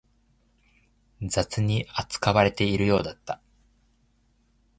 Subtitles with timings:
[1.21, 3.39] 雑に扱われているようだった